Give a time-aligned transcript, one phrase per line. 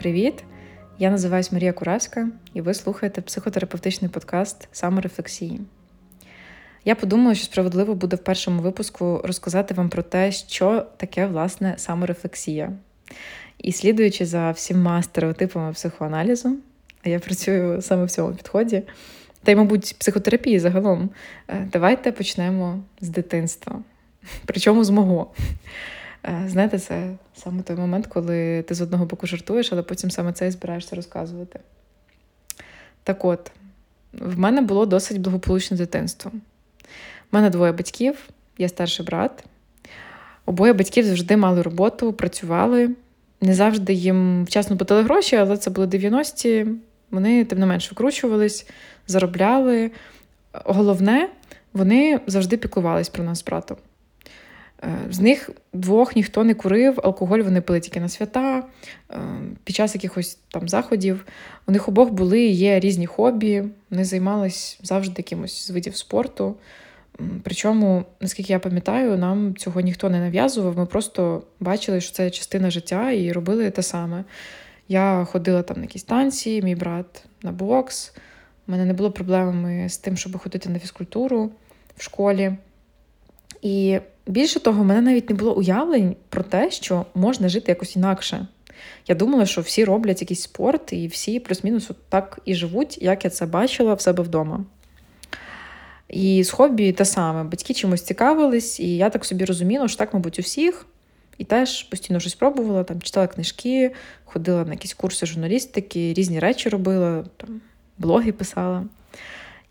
[0.00, 0.44] Привіт!
[0.98, 5.60] Я називаюсь Марія Куравська, і ви слухаєте психотерапевтичний подкаст саморефлексії.
[6.84, 11.74] Я подумала, що справедливо буде в першому випуску розказати вам про те, що таке власне
[11.76, 12.72] саморефлексія.
[13.58, 16.56] І слідуючи за всіма стереотипами психоаналізу,
[17.04, 18.82] а я працюю саме в цьому підході,
[19.42, 21.10] та й, мабуть, психотерапії загалом,
[21.48, 23.82] е, давайте почнемо з дитинства.
[24.44, 25.30] Причому з мого.
[26.24, 30.32] Е, знаєте, це саме той момент, коли ти з одного боку жартуєш, але потім саме
[30.32, 31.60] це і збираєшся розказувати.
[33.02, 33.52] Так от,
[34.12, 36.30] в мене було досить благополучне дитинство.
[37.32, 38.28] У мене двоє батьків,
[38.58, 39.44] я старший брат.
[40.46, 42.90] Обоє батьків завжди мали роботу, працювали.
[43.40, 46.66] Не завжди їм вчасно платили гроші, але це були 90-ті.
[47.10, 48.66] Вони, тим не менш, викручувались,
[49.06, 49.90] заробляли.
[50.52, 51.28] Головне,
[51.72, 53.76] вони завжди піклувались про нас з братом.
[55.10, 58.64] З них двох ніхто не курив, алкоголь вони пили тільки на свята,
[59.10, 59.16] е,
[59.64, 61.26] під час якихось там заходів.
[61.66, 66.56] У них обох були є різні хобі, вони займались завжди якимось з видів спорту.
[67.42, 70.78] Причому, наскільки я пам'ятаю, нам цього ніхто не нав'язував.
[70.78, 74.24] Ми просто бачили, що це частина життя, і робили те саме.
[74.88, 78.12] Я ходила там на якісь танці, мій брат на бокс.
[78.68, 81.50] У мене не було проблеми з тим, щоб ходити на фізкультуру
[81.96, 82.52] в школі.
[83.62, 83.98] І
[84.30, 88.46] більше того, в мене навіть не було уявлень про те, що можна жити якось інакше.
[89.08, 93.30] Я думала, що всі роблять якийсь спорт, і всі плюс-мінус так і живуть, як я
[93.30, 94.64] це бачила в себе вдома.
[96.08, 97.44] І з хобі те саме.
[97.44, 100.86] Батьки чимось цікавились, і я так собі розуміла, що так, мабуть, у всіх.
[101.38, 103.92] І теж постійно щось пробувала, там читала книжки,
[104.24, 107.60] ходила на якісь курси журналістики, різні речі робила, там
[107.98, 108.84] блоги писала.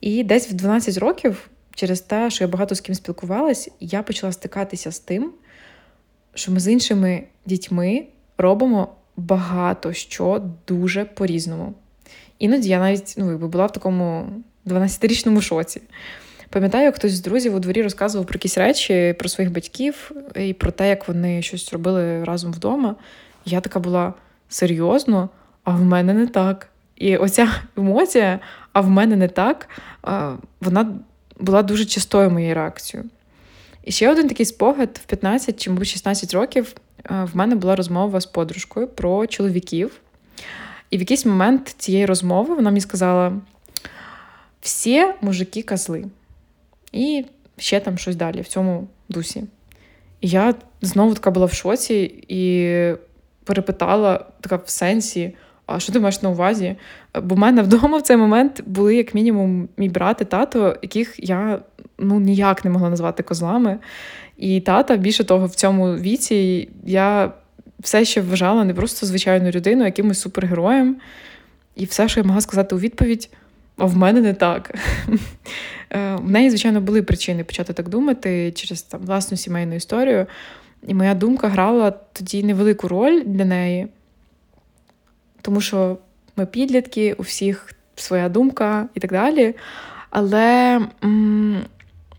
[0.01, 1.49] І десь в 12 років
[1.80, 5.31] через те, що я багато з ким спілкувалась, я почала стикатися з тим,
[6.33, 8.05] що ми з іншими дітьми
[8.38, 11.73] робимо багато що дуже по-різному.
[12.39, 14.29] Іноді я навіть ну, якби була в такому
[14.66, 15.81] 12-річному шоці.
[16.50, 20.72] Пам'ятаю, хтось з друзів у дворі розказував про якісь речі, про своїх батьків і про
[20.72, 22.96] те, як вони щось робили разом вдома.
[23.46, 24.13] Я така була
[24.50, 25.29] серйозно,
[25.63, 26.69] а в мене не так.
[26.96, 28.40] І оця емоція,
[28.73, 29.69] а в мене не так,
[30.61, 31.00] вона
[31.39, 33.09] була дуже частою моєю реакцією.
[33.83, 37.75] І ще один такий спогад в 15 чи, мабуть, 16 років е, в мене була
[37.75, 39.91] розмова з подружкою про чоловіків.
[40.89, 43.33] І в якийсь момент цієї розмови вона мені сказала:
[44.61, 46.05] всі мужики козли.
[46.91, 47.25] І
[47.57, 49.44] ще там щось далі в цьому дусі.
[50.22, 52.94] І я знову така була в шоці і
[53.44, 55.35] перепитала така в сенсі
[55.72, 56.75] а що ти маєш на увазі?
[57.24, 61.16] Бо в мене вдома в цей момент були, як мінімум, мій брат і тато, яких
[61.18, 61.59] я
[61.97, 63.78] ну, ніяк не могла назвати козлами.
[64.38, 67.31] І тата, більше того, в цьому віці я
[67.79, 70.96] все ще вважала не просто звичайну людину, а якимось супергероєм.
[71.75, 73.29] І все, що я могла сказати у відповідь,
[73.78, 74.75] а в мене не так.
[75.91, 80.25] Е, в неї, звичайно, були причини почати так думати через там, власну сімейну історію.
[80.88, 83.88] І моя думка грала тоді невелику роль для неї
[85.41, 85.97] тому що
[86.35, 89.55] ми підлітки, у всіх своя думка і так далі.
[90.09, 90.79] Але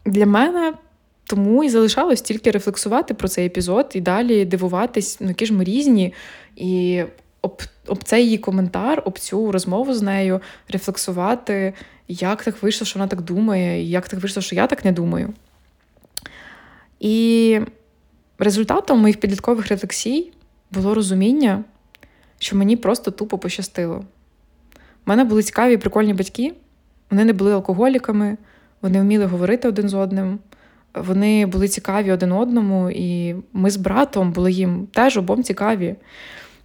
[0.04, 0.74] для мене
[1.24, 5.64] тому і залишалось тільки рефлексувати про цей епізод і далі дивуватись, ну які ж ми
[5.64, 6.14] різні.
[6.56, 7.02] І
[7.42, 11.74] об, об цей її коментар, об цю розмову з нею рефлексувати,
[12.08, 14.92] як так вийшло, що вона так думає, і як так вийшло, що я так не
[14.92, 15.34] думаю.
[17.00, 17.60] І
[18.38, 20.32] результатом моїх підліткових рефлексій
[20.70, 21.64] було розуміння,
[22.40, 24.04] що мені просто тупо пощастило.
[25.06, 26.54] У мене були цікаві і прикольні батьки,
[27.10, 28.36] вони не були алкоголіками,
[28.82, 30.38] вони вміли говорити один з одним,
[30.94, 35.94] вони були цікаві один одному, і ми з братом були їм теж обом цікаві.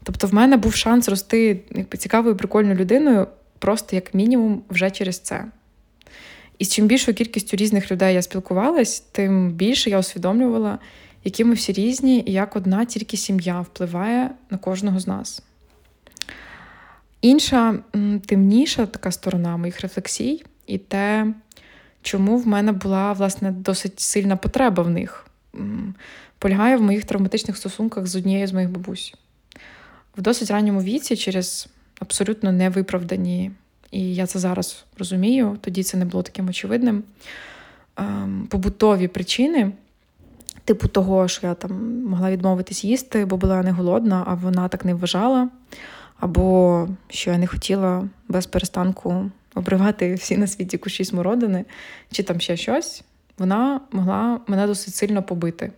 [0.04, 3.28] Тобто, в мене був шанс рости якби, цікавою, прикольною людиною,
[3.60, 5.46] просто як мінімум, вже через це.
[6.58, 10.80] І з чим більшою кількістю різних людей я спілкувалась, тим більше я усвідомлювала,
[11.24, 15.44] які ми всі різні, і як одна тільки сім'я впливає на кожного з нас.
[17.22, 17.80] Інша
[18.26, 21.34] темніша така сторона моїх рефлексій, і те,
[22.02, 25.28] чому в мене була власне досить сильна потреба в них,
[26.40, 29.14] полягає в моїх травматичних стосунках з однією з моїх бабусь.
[30.18, 31.68] В досить ранньому віці, через
[32.00, 33.52] абсолютно невиправдані,
[33.92, 37.04] і я це зараз розумію, тоді це не було таким очевидним.
[37.98, 39.72] Ем, побутові причини,
[40.66, 44.86] типу того, що я там могла відмовитись їсти, бо була не голодна, а вона так
[44.86, 45.50] не вважала
[46.20, 51.66] або що я не хотіла без перестанку обривати всі на світі кущі смородини,
[52.12, 53.04] чи там ще щось,
[53.38, 55.72] вона могла мене досить сильно побити.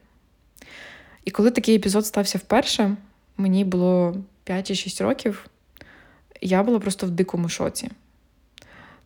[1.26, 2.96] І коли такий епізод стався вперше,
[3.38, 5.46] мені було 5 чи 6 років,
[6.42, 7.90] я була просто в дикому шоці.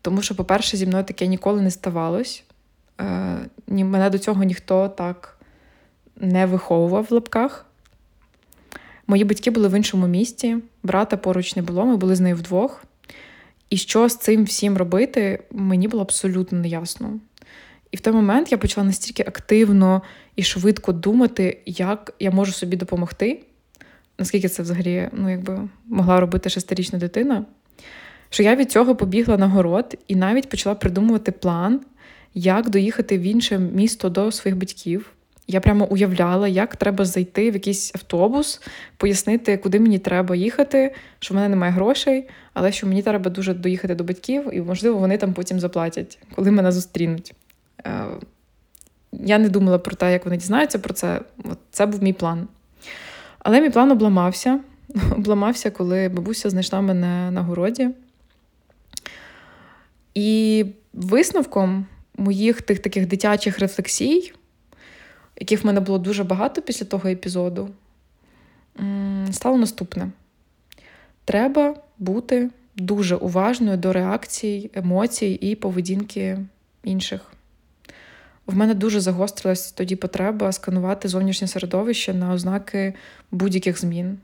[0.01, 2.43] Тому що, по-перше, зі мною таке ніколи не ставалось.
[3.01, 3.37] Е,
[3.67, 5.37] Мене до цього ніхто так
[6.15, 7.65] не виховував в лапках.
[9.11, 12.83] Мої батьки були в іншому місті, брата поруч не було, ми були з нею вдвох.
[13.69, 17.19] І що з цим всім робити, мені було абсолютно неясно.
[17.91, 20.01] І в той момент я почала настільки активно
[20.35, 23.41] і швидко думати, як я можу собі допомогти,
[24.19, 27.45] наскільки це взагалі ну, якби, могла робити шестирічна дитина,
[28.29, 31.81] що я від цього побігла на город і навіть почала придумувати план,
[32.33, 35.13] як доїхати в інше місто до своїх батьків.
[35.51, 38.61] Я прямо уявляла, як треба зайти в якийсь автобус,
[38.97, 43.53] пояснити, куди мені треба їхати, що в мене немає грошей, але що мені треба дуже
[43.53, 47.33] доїхати до батьків, і, можливо, вони там потім заплатять, коли мене зустрінуть.
[47.85, 48.05] Е,
[49.11, 51.21] я не думала про те, як вони дізнаються про це.
[51.43, 52.47] От Це був мій план.
[53.39, 54.59] Але мій план обламався.
[55.11, 57.89] Обламався, коли бабуся знайшла мене на городі.
[60.13, 61.85] І висновком
[62.17, 64.33] моїх тих таких дитячих рефлексій,
[65.41, 67.69] яких в мене було дуже багато після того епізоду,
[69.31, 70.09] стало наступне:
[71.25, 76.39] треба бути дуже уважною до реакцій, емоцій і поведінки
[76.83, 77.33] інших.
[78.45, 82.93] В мене дуже загострилась тоді потреба сканувати зовнішнє середовище на ознаки
[83.31, 84.17] будь-яких змін.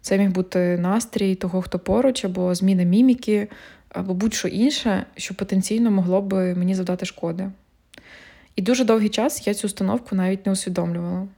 [0.00, 3.48] Це міг бути настрій того, хто поруч, або зміна міміки,
[3.88, 7.50] або будь-що інше, що потенційно могло би мені завдати шкоди.
[8.56, 11.28] І дуже довгий час я цю установку навіть не усвідомлювала.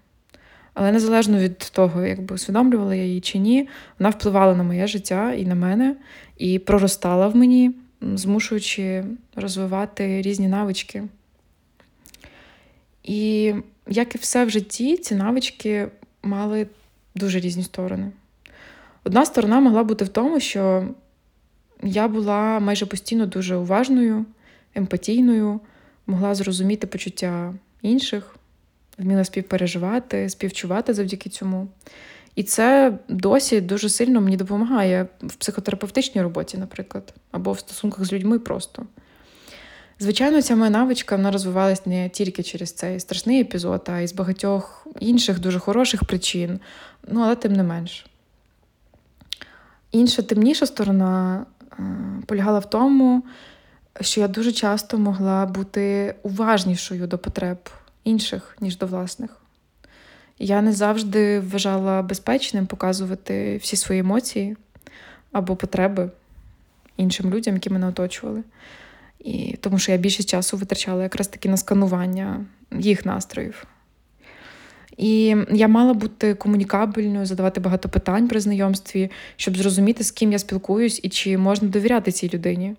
[0.74, 3.68] Але незалежно від того, якби усвідомлювала я її чи ні,
[3.98, 5.96] вона впливала на моє життя і на мене,
[6.38, 9.04] і проростала в мені, змушуючи
[9.36, 11.02] розвивати різні навички.
[13.02, 13.54] І
[13.88, 15.88] як і все в житті, ці навички
[16.22, 16.66] мали
[17.14, 18.10] дуже різні сторони.
[19.04, 20.88] Одна сторона могла бути в тому, що
[21.82, 24.24] я була майже постійно дуже уважною,
[24.74, 25.60] емпатійною,
[26.06, 28.36] могла зрозуміти почуття інших,
[28.98, 31.68] вміла співпереживати, співчувати завдяки цьому.
[32.34, 38.12] І це досі дуже сильно мені допомагає в психотерапевтичній роботі, наприклад, або в стосунках з
[38.12, 38.86] людьми просто.
[39.98, 44.12] Звичайно, ця моя навичка вона розвивалась не тільки через цей страшний епізод, а й з
[44.12, 46.60] багатьох інших дуже хороших причин,
[47.08, 48.06] ну але тим не менш.
[49.92, 51.82] Інша темніша сторона е,
[52.26, 53.22] полягала в тому,
[54.00, 57.58] що я дуже часто могла бути уважнішою до потреб
[58.04, 59.36] інших, ніж до власних.
[60.38, 64.56] Я не завжди вважала безпечним показувати всі свої емоції
[65.32, 66.10] або потреби
[66.96, 68.42] іншим людям, які мене оточували.
[69.20, 72.44] І, Тому що я більше часу витрачала якраз таки на сканування
[72.78, 73.66] їх настроїв.
[74.96, 80.38] І я мала бути комунікабельною, задавати багато питань при знайомстві, щоб зрозуміти, з ким я
[80.38, 82.76] спілкуюсь і чи можна довіряти цій людині.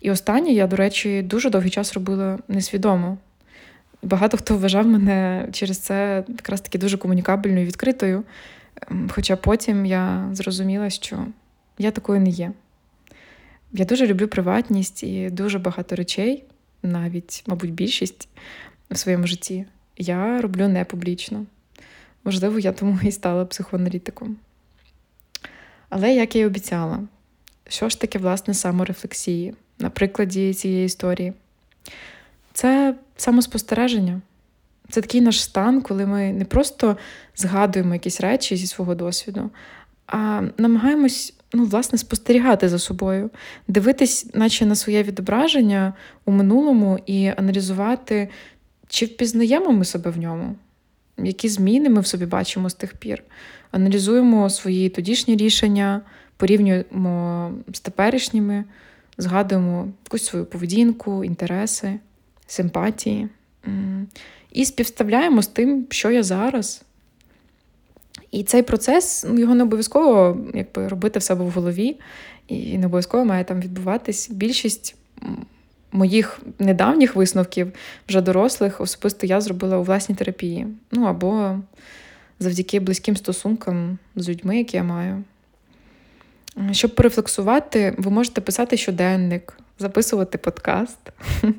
[0.00, 3.18] І останнє я, до речі, дуже довгий час робила несвідомо.
[4.02, 8.24] Багато хто вважав мене через це якраз таки дуже комунікабельною і відкритою.
[8.90, 11.26] Ем, хоча потім я зрозуміла, що
[11.78, 12.52] я такою не є.
[13.72, 16.44] Я дуже люблю приватність і дуже багато речей,
[16.82, 18.28] навіть, мабуть, більшість
[18.90, 21.46] в своєму житті я роблю не публічно.
[22.24, 24.36] Можливо, я тому і стала психоаналітиком.
[25.88, 27.00] Але як я й обіцяла,
[27.68, 31.32] що ж таке, власне, саморефлексії на прикладі цієї історії?
[32.52, 34.20] Це самоспостереження.
[34.90, 36.96] Це такий наш стан, коли ми не просто
[37.36, 39.50] згадуємо якісь речі зі свого досвіду,
[40.06, 43.30] а намагаємось ну, власне, спостерігати за собою,
[43.68, 48.28] дивитись, наче на своє відображення у минулому і аналізувати,
[48.88, 50.56] чи впізнаємо ми себе в ньому,
[51.18, 53.22] які зміни ми в собі бачимо з тих пір.
[53.70, 56.00] Аналізуємо свої тодішні рішення,
[56.36, 58.64] порівнюємо з теперішніми,
[59.18, 61.98] згадуємо якусь свою поведінку, інтереси,
[62.46, 63.28] симпатії.
[64.52, 66.82] І співставляємо з тим, що я зараз.
[68.30, 71.96] І цей процес ну, його не обов'язково якби, робити в себе в голові,
[72.48, 74.30] і не обов'язково має там відбуватись.
[74.30, 74.96] Більшість
[75.92, 77.72] моїх недавніх висновків,
[78.08, 80.66] вже дорослих, особисто я зробила у власній терапії.
[80.92, 81.58] Ну або
[82.40, 85.24] завдяки близьким стосункам з людьми, які я маю.
[86.72, 90.98] Щоб порефлексувати, ви можете писати щоденник, записувати подкаст,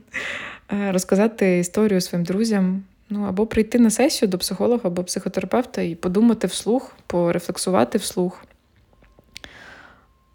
[0.70, 2.84] розказати історію своїм друзям.
[3.10, 8.46] Ну, або прийти на сесію до психолога або психотерапевта і подумати вслух, порефлексувати вслух.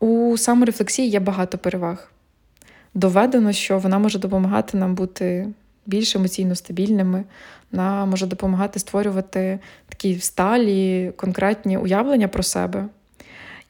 [0.00, 2.10] У саморефлексії є багато переваг.
[2.94, 5.48] Доведено, що вона може допомагати нам бути
[5.86, 7.24] більш емоційно стабільними,
[7.72, 12.88] вона може допомагати створювати такі сталі, конкретні уявлення про себе.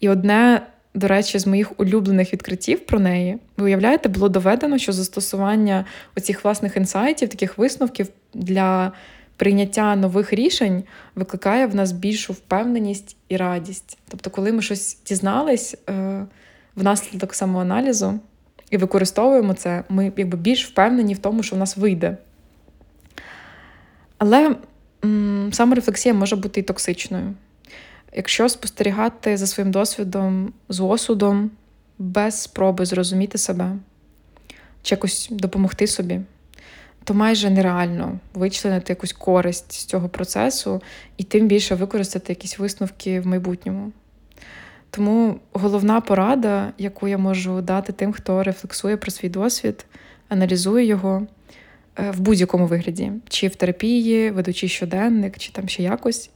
[0.01, 4.93] І одне до речі, з моїх улюблених відкриттів про неї, ви уявляєте, було доведено, що
[4.93, 5.85] застосування
[6.17, 8.93] оцих власних інсайтів, таких висновків для
[9.37, 10.85] прийняття нових рішень
[11.15, 13.99] викликає в нас більшу впевненість і радість.
[14.09, 16.27] Тобто, коли ми щось дізнались е,
[16.77, 18.21] внаслідок самоаналізу
[18.71, 22.17] і використовуємо це, ми якби більш впевнені в тому, що в нас вийде.
[24.19, 24.57] Але
[25.53, 27.35] саморефлексія може бути і токсичною.
[28.12, 31.50] Якщо спостерігати за своїм досвідом з осудом,
[31.99, 33.76] без спроби зрозуміти себе
[34.83, 36.21] чи якось допомогти собі,
[37.04, 40.83] то майже нереально вичленити якусь користь з цього процесу
[41.16, 43.92] і тим більше використати якісь висновки в майбутньому.
[44.90, 49.87] Тому головна порада, яку я можу дати тим, хто рефлексує про свій досвід,
[50.28, 51.26] аналізує його
[51.99, 56.31] е, в будь-якому вигляді, чи в терапії, ведучи щоденник, чи там ще якось.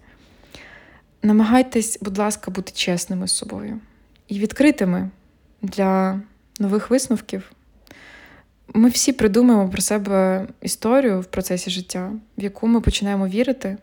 [1.27, 3.81] Намагайтесь, будь ласка, бути чесними з собою
[4.29, 5.11] і відкритими
[5.63, 6.21] для
[6.61, 7.53] нових висновків.
[8.75, 13.77] Ми всі придумаємо про себе історію в процесі життя, в яку ми починаємо вірити.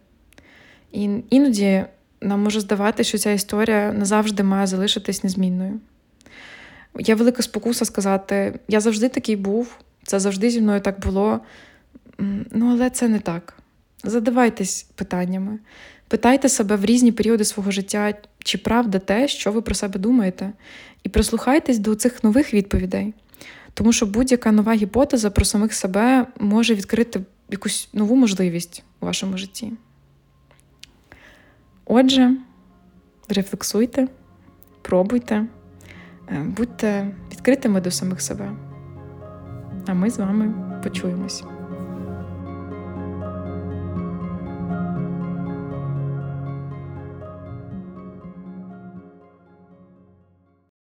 [0.92, 1.86] І іноді
[2.22, 5.80] нам може здавати, що ця історія назавжди має залишитись незмінною.
[7.00, 11.40] Є велика спокуса сказати: я завжди такий був, це завжди зі мною так було.
[12.52, 13.54] Ну, але це не так.
[14.04, 15.60] Задавайтесь питаннями.
[16.14, 20.52] Питайте себе в різні періоди свого життя, чи правда те, що ви про себе думаєте,
[21.04, 23.14] і прислухайтесь до цих нових відповідей.
[23.74, 29.38] Тому що будь-яка нова гіпотеза про самих себе може відкрити якусь нову можливість у вашому
[29.38, 29.72] житті.
[31.86, 32.38] Отже,
[33.30, 34.08] рефлексуйте,
[34.82, 35.46] пробуйте,
[36.30, 38.52] е, будьте відкритими до самих себе.
[39.86, 40.54] А ми з вами
[40.84, 41.44] почуємось.